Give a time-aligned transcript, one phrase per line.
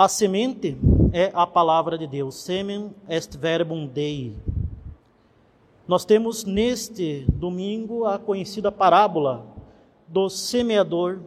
[0.00, 0.78] A semente
[1.12, 2.34] é a palavra de Deus.
[2.36, 4.34] Semen est verbum Dei.
[5.86, 9.44] Nós temos neste domingo a conhecida parábola
[10.08, 11.20] do semeador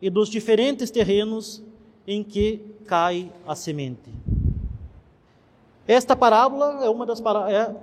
[0.00, 1.62] e dos diferentes terrenos
[2.06, 4.10] em que cai a semente.
[5.86, 7.76] Esta parábola é uma das é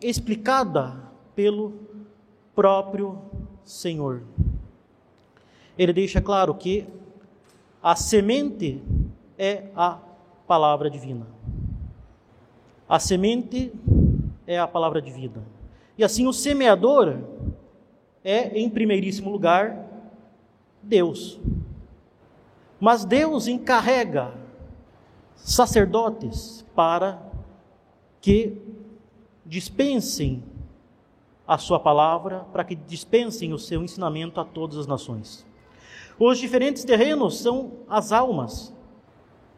[0.00, 0.94] explicada
[1.34, 1.72] pelo
[2.54, 3.18] próprio
[3.64, 4.22] Senhor.
[5.76, 6.86] Ele deixa claro que
[7.82, 8.80] a semente
[9.38, 9.98] é a
[10.46, 11.26] palavra divina.
[12.88, 13.72] A semente
[14.46, 15.42] é a palavra de vida.
[15.96, 17.18] E assim o semeador
[18.22, 19.86] é, em primeiríssimo lugar,
[20.82, 21.38] Deus.
[22.80, 24.32] Mas Deus encarrega
[25.36, 27.22] sacerdotes para
[28.20, 28.58] que
[29.44, 30.42] dispensem
[31.46, 35.46] a sua palavra, para que dispensem o seu ensinamento a todas as nações.
[36.18, 38.73] Os diferentes terrenos são as almas,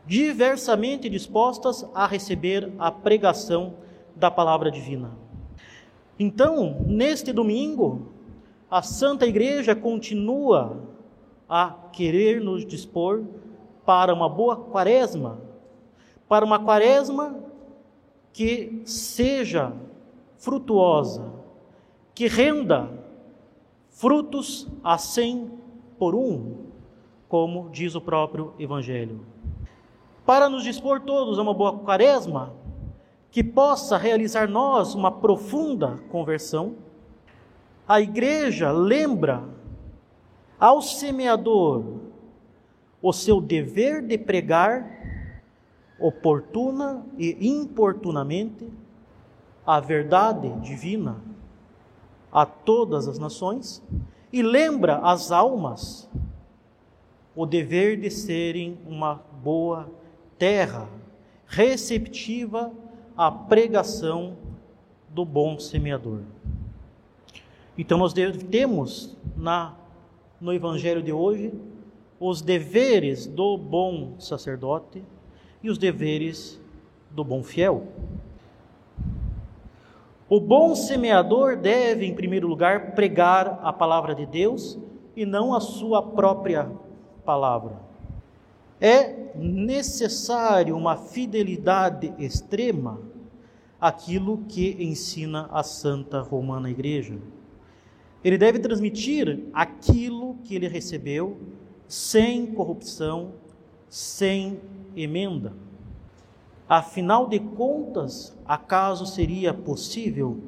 [0.07, 3.75] diversamente dispostas a receber a pregação
[4.15, 5.11] da palavra divina.
[6.19, 8.13] Então, neste domingo,
[8.71, 10.81] a Santa Igreja continua
[11.49, 13.25] a querer nos dispor
[13.85, 15.41] para uma boa quaresma,
[16.29, 17.39] para uma quaresma
[18.33, 19.73] que seja
[20.39, 21.33] frutuosa,
[22.15, 22.89] que renda
[23.91, 25.51] frutos a cem
[25.99, 26.67] por um,
[27.29, 29.37] como diz o próprio Evangelho
[30.27, 32.53] para nos dispor todos a uma boa quaresma,
[33.31, 36.75] que possa realizar nós uma profunda conversão,
[37.87, 39.45] a igreja lembra
[40.59, 41.85] ao semeador
[43.01, 44.91] o seu dever de pregar
[46.01, 48.69] oportuna e importunamente
[49.65, 51.23] a verdade divina
[52.33, 53.83] a todas as nações
[54.33, 56.11] e lembra as almas
[57.35, 59.89] o dever de serem uma boa
[60.39, 60.89] terra
[61.47, 62.73] receptiva
[63.17, 64.37] à pregação
[65.09, 66.21] do bom semeador.
[67.79, 69.75] Então nós temos na
[70.41, 71.53] no evangelho de hoje
[72.21, 75.03] os deveres do bom sacerdote
[75.63, 76.61] e os deveres
[77.11, 77.87] do bom fiel.
[80.29, 84.79] O bom semeador deve, em primeiro lugar, pregar a palavra de Deus
[85.15, 86.71] e não a sua própria
[87.25, 87.86] palavra.
[88.81, 93.01] É necessário uma fidelidade extrema
[93.81, 97.19] àquilo que ensina a Santa Romana Igreja.
[98.23, 101.39] Ele deve transmitir aquilo que ele recebeu
[101.89, 103.33] sem corrupção,
[103.89, 104.61] sem
[104.97, 105.55] emenda.
[106.69, 110.39] Afinal de contas, acaso seria possível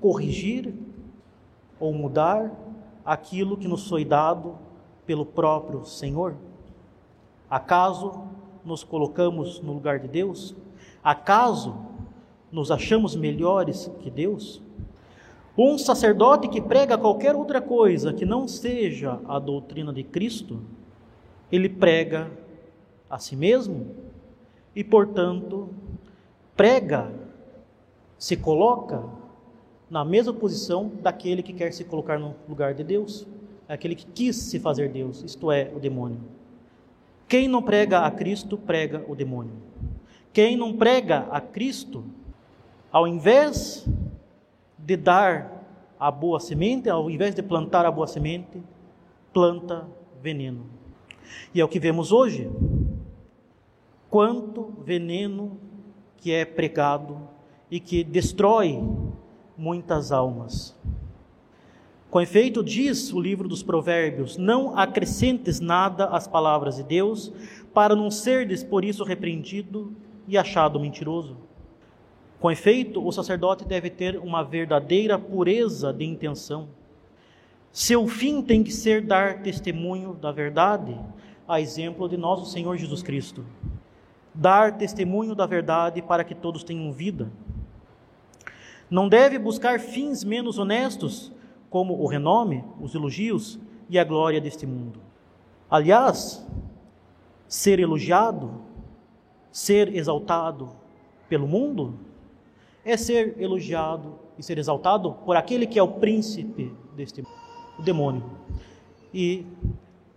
[0.00, 0.74] corrigir
[1.80, 2.52] ou mudar
[3.04, 4.58] aquilo que nos foi dado
[5.06, 6.36] pelo próprio Senhor?
[7.52, 8.14] Acaso
[8.64, 10.56] nos colocamos no lugar de Deus?
[11.04, 11.76] Acaso
[12.50, 14.62] nos achamos melhores que Deus?
[15.58, 20.62] Um sacerdote que prega qualquer outra coisa que não seja a doutrina de Cristo,
[21.50, 22.30] ele prega
[23.10, 23.96] a si mesmo
[24.74, 25.68] e, portanto,
[26.56, 27.12] prega,
[28.16, 29.04] se coloca
[29.90, 33.26] na mesma posição daquele que quer se colocar no lugar de Deus,
[33.68, 36.40] aquele que quis se fazer Deus, isto é, o demônio.
[37.28, 39.54] Quem não prega a Cristo, prega o demônio.
[40.32, 42.04] Quem não prega a Cristo,
[42.90, 43.86] ao invés
[44.78, 45.62] de dar
[45.98, 48.62] a boa semente, ao invés de plantar a boa semente,
[49.32, 49.86] planta
[50.20, 50.66] veneno.
[51.54, 52.50] E é o que vemos hoje.
[54.10, 55.58] Quanto veneno
[56.16, 57.28] que é pregado
[57.70, 58.78] e que destrói
[59.56, 60.76] muitas almas.
[62.12, 67.32] Com efeito, diz o livro dos Provérbios: Não acrescentes nada às palavras de Deus,
[67.72, 69.96] para não serdes por isso repreendido
[70.28, 71.38] e achado mentiroso.
[72.38, 76.68] Com efeito, o sacerdote deve ter uma verdadeira pureza de intenção.
[77.72, 80.94] Seu fim tem que ser dar testemunho da verdade,
[81.48, 83.42] a exemplo de nosso Senhor Jesus Cristo.
[84.34, 87.32] Dar testemunho da verdade para que todos tenham vida.
[88.90, 91.32] Não deve buscar fins menos honestos
[91.72, 93.58] como o renome, os elogios
[93.88, 95.00] e a glória deste mundo.
[95.70, 96.46] Aliás,
[97.48, 98.60] ser elogiado,
[99.50, 100.68] ser exaltado
[101.30, 101.94] pelo mundo,
[102.84, 107.34] é ser elogiado e ser exaltado por aquele que é o príncipe deste mundo,
[107.78, 108.24] o demônio.
[109.14, 109.46] E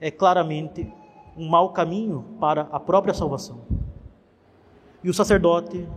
[0.02, 0.92] é claramente
[1.38, 3.62] um mau caminho para a própria salvação.
[5.02, 5.88] E o sacerdote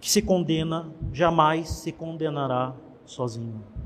[0.00, 2.74] que se condena jamais se condenará
[3.04, 3.77] sozinho.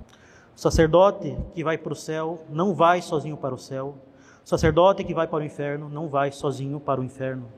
[0.55, 3.97] O sacerdote que vai para o céu não vai sozinho para o céu.
[4.45, 7.49] O sacerdote que vai para o inferno não vai sozinho para o inferno.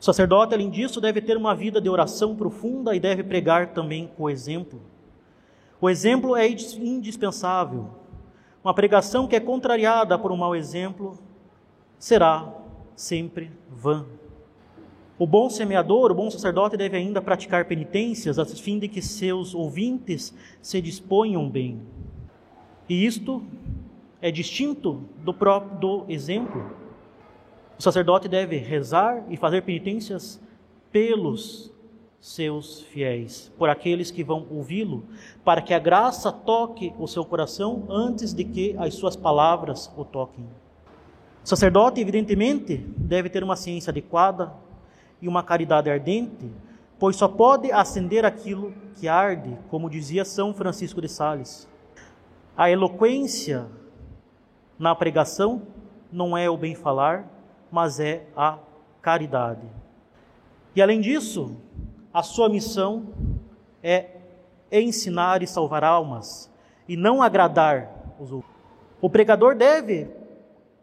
[0.00, 4.10] O sacerdote, além disso, deve ter uma vida de oração profunda e deve pregar também
[4.18, 4.80] o exemplo.
[5.80, 7.88] O exemplo é indispensável.
[8.64, 11.18] Uma pregação que é contrariada por um mau exemplo
[11.98, 12.52] será
[12.94, 14.06] sempre vã.
[15.22, 19.54] O bom semeador, o bom sacerdote deve ainda praticar penitências a fim de que seus
[19.54, 21.80] ouvintes se disponham bem.
[22.88, 23.40] E isto
[24.20, 26.72] é distinto do próprio do exemplo.
[27.78, 30.40] O sacerdote deve rezar e fazer penitências
[30.90, 31.72] pelos
[32.18, 35.04] seus fiéis, por aqueles que vão ouvi-lo,
[35.44, 40.04] para que a graça toque o seu coração antes de que as suas palavras o
[40.04, 40.44] toquem.
[41.44, 44.52] O sacerdote, evidentemente, deve ter uma ciência adequada
[45.22, 46.50] e uma caridade ardente,
[46.98, 51.68] pois só pode acender aquilo que arde, como dizia São Francisco de Sales.
[52.56, 53.66] A eloquência
[54.78, 55.62] na pregação
[56.10, 57.24] não é o bem falar,
[57.70, 58.58] mas é a
[59.00, 59.66] caridade.
[60.74, 61.56] E além disso,
[62.12, 63.06] a sua missão
[63.82, 64.16] é
[64.70, 66.50] ensinar e salvar almas,
[66.88, 68.52] e não agradar os outros.
[69.00, 70.08] O pregador deve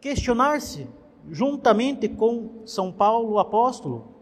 [0.00, 0.86] questionar-se,
[1.30, 4.19] juntamente com São Paulo, apóstolo: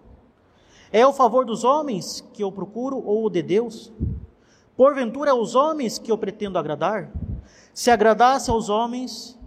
[0.92, 3.92] é o favor dos homens que eu procuro ou o de Deus?
[4.76, 7.10] Porventura, é os homens que eu pretendo agradar?
[7.74, 9.38] Se agradasse aos homens,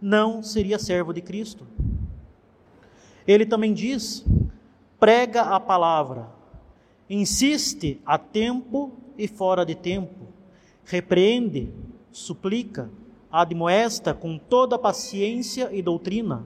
[0.00, 1.66] não seria servo de Cristo.
[3.26, 4.24] Ele também diz:
[4.98, 6.28] prega a palavra,
[7.08, 10.26] insiste a tempo e fora de tempo,
[10.84, 11.72] repreende,
[12.12, 12.90] suplica,
[13.30, 16.44] admoesta com toda paciência e doutrina,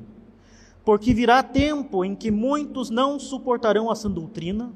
[0.90, 4.72] porque virá tempo em que muitos não suportarão a sã doutrina,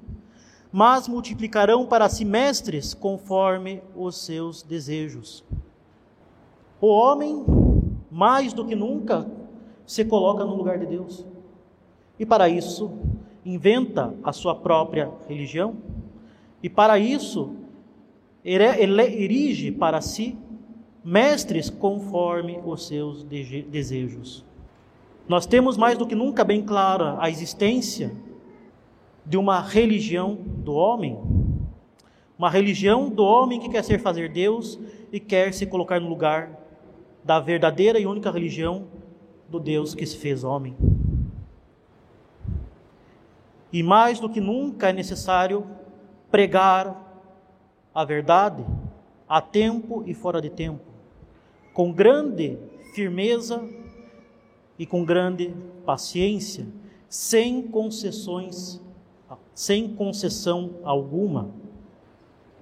[0.71, 5.45] mas multiplicarão para si mestres conforme os seus desejos.
[6.81, 7.45] O homem,
[8.13, 9.29] mais do que nunca,
[9.85, 11.27] se coloca no lugar de Deus.
[12.17, 12.93] E para isso,
[13.45, 15.79] inventa a sua própria religião,
[16.63, 17.57] e para isso,
[18.45, 20.39] ele erige para si
[21.05, 24.45] mestres conforme os seus desejos.
[25.29, 28.15] Nós temos mais do que nunca bem clara a existência
[29.25, 31.19] de uma religião do homem,
[32.39, 34.79] uma religião do homem que quer ser fazer Deus
[35.11, 36.51] e quer se colocar no lugar
[37.25, 38.87] da verdadeira e única religião
[39.49, 40.77] do Deus que se fez homem.
[43.73, 45.67] E mais do que nunca é necessário
[46.31, 47.01] pregar
[47.95, 48.65] a verdade
[49.27, 50.95] a tempo e fora de tempo
[51.73, 52.57] com grande
[52.95, 53.61] firmeza
[54.79, 55.55] e com grande
[55.85, 56.67] paciência,
[57.09, 58.81] sem concessões,
[59.55, 61.55] sem concessão alguma.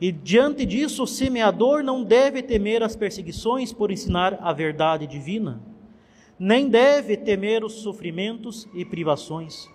[0.01, 5.63] E diante disso, o semeador não deve temer as perseguições por ensinar a verdade divina,
[6.39, 9.69] nem deve temer os sofrimentos e privações.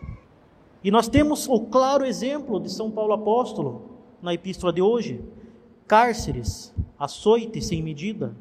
[0.83, 5.23] E nós temos o claro exemplo de São Paulo apóstolo na epístola de hoje:
[5.87, 8.35] cárceres, açoite sem medida,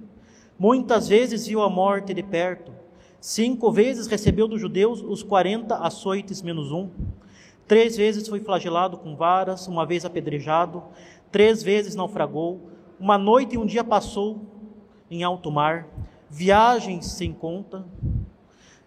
[0.59, 2.73] Muitas vezes viu a morte de perto.
[3.29, 6.91] Cinco vezes recebeu dos judeus os quarenta açoites menos um.
[7.67, 10.81] Três vezes foi flagelado com varas, uma vez apedrejado.
[11.33, 12.71] Três vezes naufragou.
[13.01, 14.43] Uma noite e um dia passou
[15.11, 15.89] em alto mar.
[16.31, 17.85] Viagens sem conta.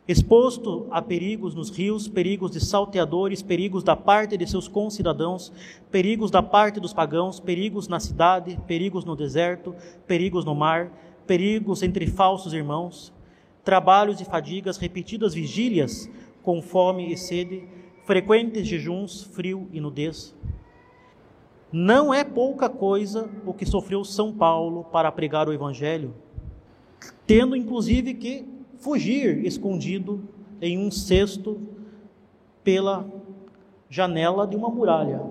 [0.07, 5.52] Exposto a perigos nos rios, perigos de salteadores, perigos da parte de seus concidadãos,
[5.92, 9.75] perigos da parte dos pagãos, perigos na cidade, perigos no deserto,
[10.07, 10.94] perigos no mar
[11.30, 13.14] perigos entre falsos irmãos,
[13.63, 16.09] trabalhos e fadigas, repetidas vigílias
[16.42, 17.68] com fome e sede,
[18.06, 20.35] frequentes jejuns, frio e nudez.
[21.71, 26.16] Não é pouca coisa o que sofreu São Paulo para pregar o Evangelho,
[27.28, 28.47] tendo inclusive que
[28.80, 30.28] fugir escondido
[30.61, 31.61] em um cesto
[32.63, 33.07] pela
[33.89, 35.21] janela de uma muralha.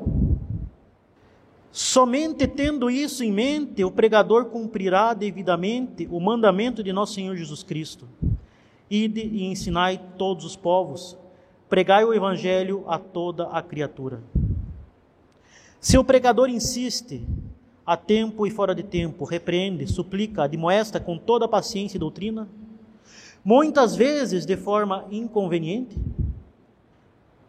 [1.70, 7.62] Somente tendo isso em mente, o pregador cumprirá devidamente o mandamento de nosso Senhor Jesus
[7.62, 8.08] Cristo.
[8.90, 11.16] Ide e ensinai todos os povos,
[11.68, 14.22] pregai o evangelho a toda a criatura.
[15.78, 17.24] Se o pregador insiste,
[17.84, 22.48] a tempo e fora de tempo, repreende, suplica, admoesta com toda a paciência e doutrina,
[23.44, 25.96] muitas vezes de forma inconveniente,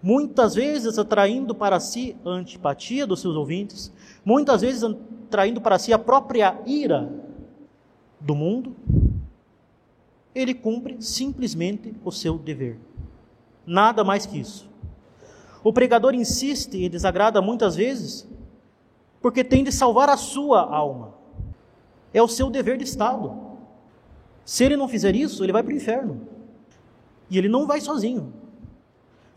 [0.01, 5.91] muitas vezes atraindo para si a antipatia dos seus ouvintes, muitas vezes atraindo para si
[5.91, 7.11] a própria ira
[8.19, 8.75] do mundo,
[10.33, 12.79] ele cumpre simplesmente o seu dever.
[13.65, 14.69] Nada mais que isso.
[15.63, 18.27] O pregador insiste e desagrada muitas vezes
[19.21, 21.13] porque tem de salvar a sua alma.
[22.13, 23.49] É o seu dever de Estado.
[24.45, 26.21] Se ele não fizer isso, ele vai para o inferno.
[27.29, 28.33] E ele não vai sozinho.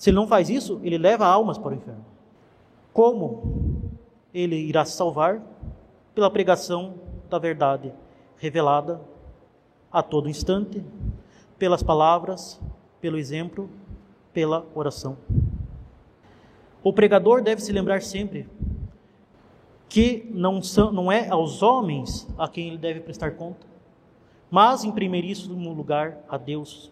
[0.03, 2.05] Se ele não faz isso, ele leva almas para o inferno.
[2.93, 3.81] Como
[4.35, 5.41] ele irá se salvar?
[6.13, 6.95] Pela pregação
[7.31, 7.93] da verdade
[8.37, 9.01] revelada
[9.93, 10.85] a todo instante,
[11.57, 12.61] pelas palavras,
[13.01, 13.71] pelo exemplo,
[14.33, 15.17] pela oração.
[16.83, 18.49] O pregador deve se lembrar sempre
[19.89, 23.65] que não, são, não é aos homens a quem ele deve prestar conta,
[24.51, 26.91] mas em primeiríssimo lugar a Deus.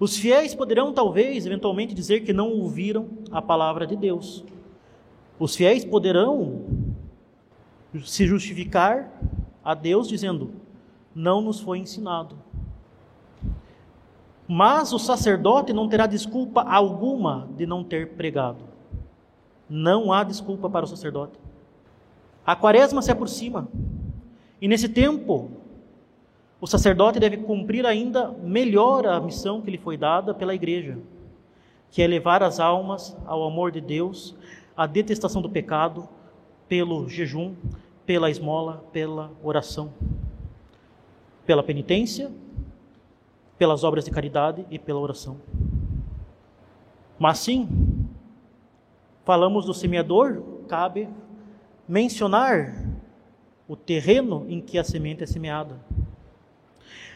[0.00, 4.42] Os fiéis poderão, talvez, eventualmente, dizer que não ouviram a palavra de Deus.
[5.38, 6.64] Os fiéis poderão
[8.04, 9.12] se justificar
[9.62, 10.52] a Deus dizendo:
[11.14, 12.34] não nos foi ensinado.
[14.48, 18.64] Mas o sacerdote não terá desculpa alguma de não ter pregado.
[19.68, 21.38] Não há desculpa para o sacerdote.
[22.44, 23.68] A quaresma se aproxima.
[24.60, 25.50] E nesse tempo,
[26.60, 30.98] o sacerdote deve cumprir ainda melhor a missão que lhe foi dada pela igreja,
[31.90, 34.36] que é levar as almas ao amor de Deus,
[34.76, 36.06] à detestação do pecado,
[36.68, 37.54] pelo jejum,
[38.04, 39.92] pela esmola, pela oração,
[41.46, 42.30] pela penitência,
[43.58, 45.38] pelas obras de caridade e pela oração.
[47.18, 47.68] Mas sim,
[49.24, 51.08] falamos do semeador, cabe
[51.88, 52.74] mencionar
[53.66, 55.80] o terreno em que a semente é semeada.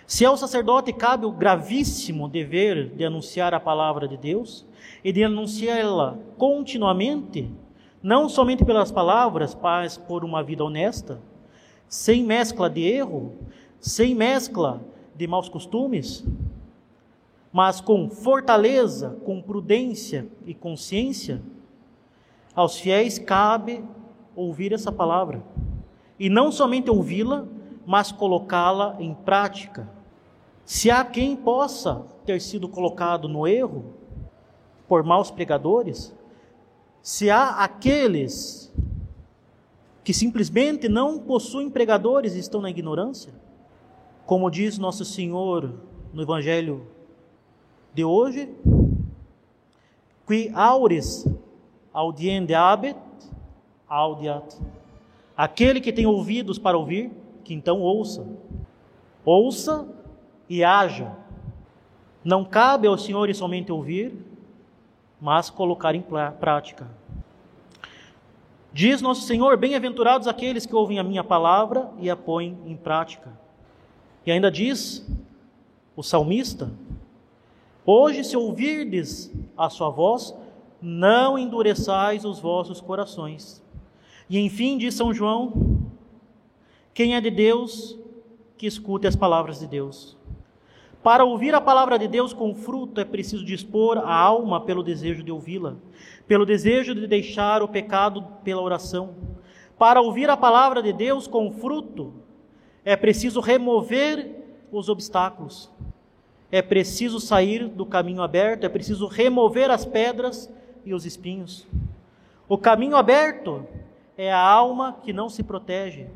[0.07, 4.67] Se ao sacerdote cabe o gravíssimo dever de anunciar a palavra de Deus
[5.03, 7.51] e de anunciá-la continuamente,
[8.03, 11.21] não somente pelas palavras, mas por uma vida honesta,
[11.89, 13.33] sem mescla de erro,
[13.81, 14.83] sem mescla
[15.17, 16.25] de maus costumes,
[17.51, 21.41] mas com fortaleza, com prudência e consciência,
[22.55, 23.83] aos fiéis cabe
[24.37, 25.43] ouvir essa palavra.
[26.19, 27.47] E não somente ouvi-la,
[27.87, 29.89] mas colocá-la em prática.
[30.65, 33.95] Se há quem possa ter sido colocado no erro
[34.89, 36.15] por maus pregadores,
[37.03, 38.73] se há aqueles
[40.03, 43.33] que simplesmente não possuem pregadores e estão na ignorância,
[44.27, 45.75] como diz nosso Senhor
[46.13, 46.87] no Evangelho
[47.93, 48.55] de hoje,
[50.27, 51.27] qui aures
[51.93, 52.97] audiende abet,
[53.89, 54.59] audiat.
[55.37, 57.13] Aquele que tem ouvidos para ouvir,
[57.45, 58.27] que então ouça.
[59.25, 59.87] Ouça
[60.49, 61.13] e haja.
[62.25, 64.17] Não cabe aos senhores somente ouvir,
[65.21, 66.05] mas colocar em
[66.41, 66.89] prática.
[68.73, 73.31] Diz nosso Senhor: Bem-aventurados aqueles que ouvem a minha palavra e a põem em prática.
[74.27, 75.07] E ainda diz
[75.95, 76.73] o salmista:
[77.87, 80.35] Hoje, se ouvirdes a sua voz,
[80.81, 83.63] não endureçais os vossos corações.
[84.29, 85.74] E enfim, diz São João:
[86.95, 87.99] Quem é de Deus,
[88.57, 90.17] que escute as palavras de Deus.
[91.03, 95.25] Para ouvir a palavra de Deus com fruto é preciso dispor a alma pelo desejo
[95.25, 95.75] de ouvi-la,
[96.29, 99.17] pelo desejo de deixar o pecado pela oração.
[99.77, 102.15] Para ouvir a palavra de Deus com fruto
[102.85, 104.31] é preciso remover
[104.71, 105.69] os obstáculos.
[106.51, 110.49] É preciso sair do caminho aberto, é preciso remover as pedras
[110.85, 111.67] e os espinhos.
[112.49, 113.67] O caminho aberto
[114.17, 116.07] é a alma que não se protege,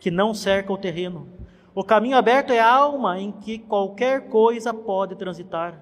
[0.00, 1.28] que não cerca o terreno.
[1.74, 5.78] O caminho aberto é a alma em que qualquer coisa pode transitar.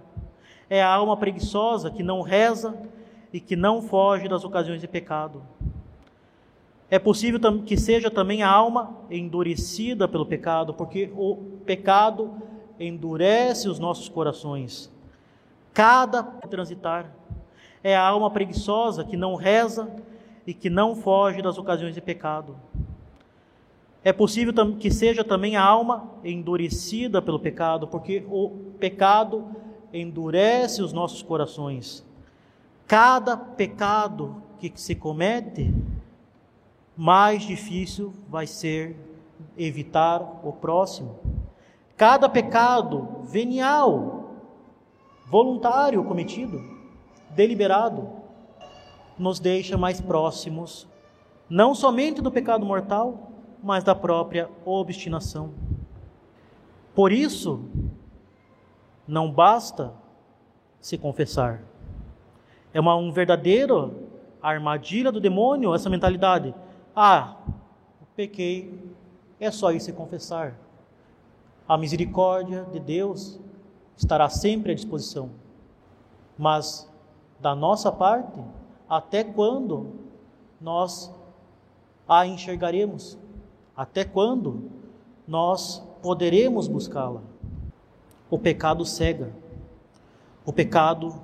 [0.68, 2.76] É a alma preguiçosa que não reza
[3.32, 5.42] e que não foge das ocasiões de pecado.
[6.90, 12.32] É possível que seja também a alma endurecida pelo pecado, porque o pecado
[12.80, 14.90] endurece os nossos corações.
[15.72, 17.12] Cada transitar
[17.84, 19.90] é a alma preguiçosa que não reza
[20.46, 22.56] e que não foge das ocasiões de pecado.
[24.04, 29.48] É possível que seja também a alma endurecida pelo pecado, porque o pecado
[29.92, 32.06] endurece os nossos corações.
[32.86, 35.74] Cada pecado que se comete,
[36.96, 38.96] mais difícil vai ser
[39.56, 41.18] evitar o próximo.
[41.96, 44.34] Cada pecado venial,
[45.26, 46.62] voluntário cometido,
[47.30, 48.08] deliberado,
[49.18, 50.86] nos deixa mais próximos,
[51.50, 53.27] não somente do pecado mortal,
[53.62, 55.52] mas da própria obstinação.
[56.94, 57.64] Por isso,
[59.06, 59.92] não basta
[60.80, 61.62] se confessar.
[62.72, 64.08] É uma um verdadeiro
[64.42, 66.54] armadilha do demônio essa mentalidade.
[66.94, 67.36] Ah,
[68.14, 68.92] pequei,
[69.38, 70.54] é só ir se confessar.
[71.68, 73.38] A misericórdia de Deus
[73.96, 75.30] estará sempre à disposição.
[76.36, 76.90] Mas
[77.40, 78.40] da nossa parte,
[78.88, 79.92] até quando
[80.60, 81.14] nós
[82.08, 83.18] a enxergaremos?
[83.78, 84.72] Até quando
[85.24, 87.22] nós poderemos buscá-la?
[88.28, 89.32] O pecado cega,
[90.44, 91.14] o pecado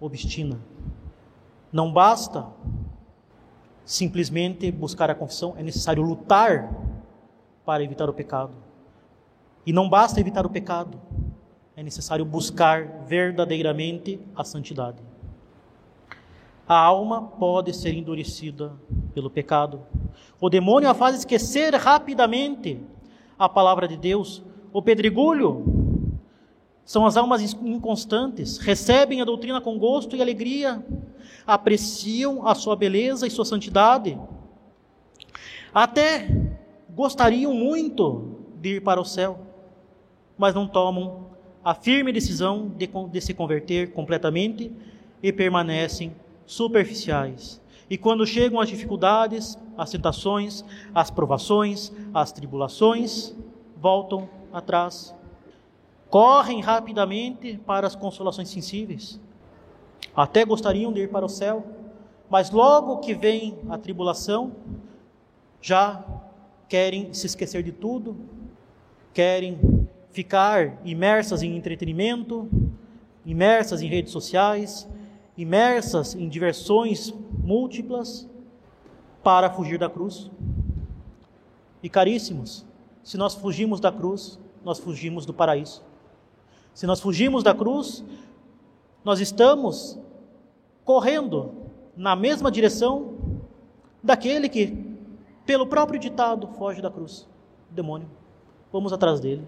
[0.00, 0.58] obstina.
[1.72, 2.48] Não basta
[3.84, 6.68] simplesmente buscar a confissão, é necessário lutar
[7.64, 8.56] para evitar o pecado.
[9.64, 11.00] E não basta evitar o pecado,
[11.76, 15.00] é necessário buscar verdadeiramente a santidade.
[16.66, 18.72] A alma pode ser endurecida
[19.12, 19.82] pelo pecado.
[20.40, 22.80] O demônio a faz esquecer rapidamente
[23.38, 24.42] a palavra de Deus.
[24.72, 26.10] O pedregulho
[26.84, 30.84] são as almas inconstantes, recebem a doutrina com gosto e alegria,
[31.46, 34.18] apreciam a sua beleza e sua santidade.
[35.72, 36.28] Até
[36.90, 39.38] gostariam muito de ir para o céu,
[40.36, 41.26] mas não tomam
[41.64, 44.70] a firme decisão de, de se converter completamente
[45.22, 46.12] e permanecem
[46.46, 47.60] superficiais.
[47.88, 53.34] E quando chegam as dificuldades, as tentações, as provações, as tribulações,
[53.76, 55.14] voltam atrás.
[56.08, 59.20] Correm rapidamente para as consolações sensíveis.
[60.16, 61.64] Até gostariam de ir para o céu,
[62.30, 64.52] mas logo que vem a tribulação,
[65.60, 66.04] já
[66.68, 68.16] querem se esquecer de tudo,
[69.12, 69.58] querem
[70.10, 72.48] ficar imersas em entretenimento,
[73.26, 74.88] imersas em redes sociais,
[75.36, 77.12] imersas em diversões
[77.42, 78.28] múltiplas
[79.22, 80.30] para fugir da cruz.
[81.82, 82.64] E caríssimos,
[83.02, 85.82] se nós fugimos da cruz, nós fugimos do paraíso.
[86.72, 88.04] Se nós fugimos da cruz,
[89.04, 89.98] nós estamos
[90.84, 91.52] correndo
[91.96, 93.14] na mesma direção
[94.02, 94.96] daquele que,
[95.46, 97.26] pelo próprio ditado, foge da cruz
[97.70, 98.08] o demônio.
[98.72, 99.46] Vamos atrás dele.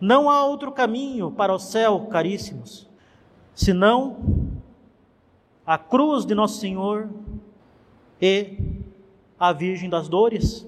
[0.00, 2.88] Não há outro caminho para o céu, caríssimos,
[3.54, 4.16] senão
[5.64, 7.08] a cruz de Nosso Senhor
[8.20, 8.58] e
[9.38, 10.66] a Virgem das Dores,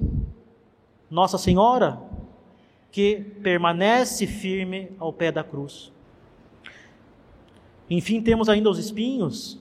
[1.11, 2.01] Nossa Senhora,
[2.91, 5.93] que permanece firme ao pé da cruz.
[7.89, 9.61] Enfim, temos ainda os espinhos,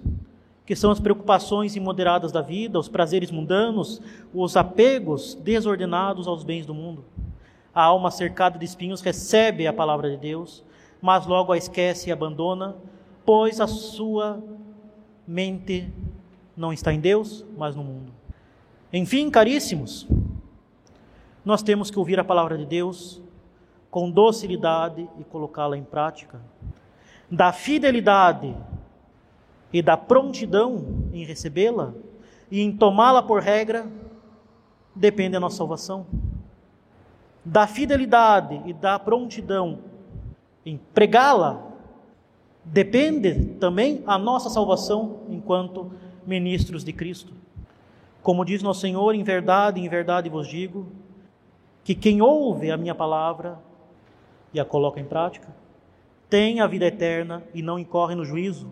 [0.66, 4.02] que são as preocupações imoderadas da vida, os prazeres mundanos,
[4.34, 7.04] os apegos desordenados aos bens do mundo.
[7.76, 10.64] A alma cercada de espinhos recebe a palavra de Deus,
[11.02, 12.76] mas logo a esquece e abandona,
[13.26, 14.42] pois a sua
[15.28, 15.92] mente
[16.56, 18.12] não está em Deus, mas no mundo.
[18.92, 20.08] Enfim, caríssimos,
[21.44, 23.22] nós temos que ouvir a palavra de Deus
[23.90, 26.42] com docilidade e colocá-la em prática.
[27.30, 28.56] Da fidelidade
[29.72, 31.94] e da prontidão em recebê-la
[32.52, 33.88] e em tomá-la por regra,
[34.96, 36.06] depende a nossa salvação.
[37.44, 39.80] Da fidelidade e da prontidão
[40.66, 41.73] em pregá-la
[42.64, 45.92] depende também a nossa salvação enquanto
[46.26, 47.34] ministros de Cristo.
[48.22, 50.88] Como diz nosso Senhor, em verdade, em verdade vos digo,
[51.84, 53.60] que quem ouve a minha palavra
[54.54, 55.50] e a coloca em prática,
[56.30, 58.72] tem a vida eterna e não incorre no juízo,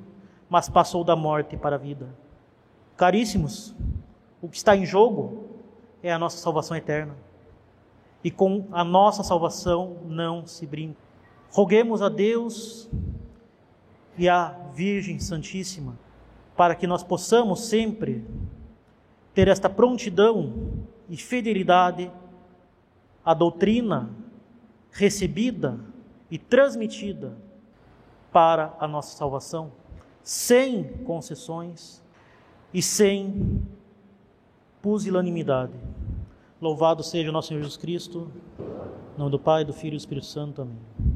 [0.50, 2.10] mas passou da morte para a vida.
[2.96, 3.76] Caríssimos,
[4.42, 5.46] o que está em jogo
[6.02, 7.16] é a nossa salvação eterna.
[8.24, 11.00] E com a nossa salvação não se brinca.
[11.52, 12.90] Roguemos a Deus
[14.22, 15.98] e à Virgem Santíssima,
[16.56, 18.24] para que nós possamos sempre
[19.34, 22.12] ter esta prontidão e fidelidade
[23.26, 24.12] à doutrina
[24.92, 25.80] recebida
[26.30, 27.36] e transmitida
[28.32, 29.72] para a nossa salvação,
[30.22, 32.00] sem concessões
[32.72, 33.60] e sem
[34.84, 35.74] pusilanimidade.
[36.62, 38.32] Louvado seja o nosso Senhor Jesus Cristo,
[39.16, 40.62] em nome do Pai, do Filho e do Espírito Santo.
[40.62, 41.11] Amém.